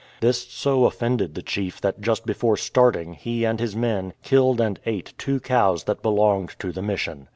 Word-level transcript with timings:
This 0.19 0.47
so 0.49 0.85
offended 0.85 1.35
the 1.35 1.43
chief 1.43 1.79
that 1.81 2.01
just 2.01 2.25
before 2.25 2.57
starting 2.57 3.13
he 3.13 3.45
and 3.45 3.59
his 3.59 3.75
men 3.75 4.13
killed 4.23 4.59
and 4.59 4.79
ate 4.87 5.13
two 5.19 5.39
cows 5.39 5.83
that 5.83 6.01
belonired 6.01 6.57
to 6.57 6.71
the 6.71 6.81
Mission. 6.81 7.27